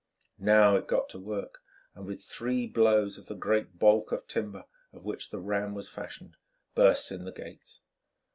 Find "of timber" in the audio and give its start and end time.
4.11-4.65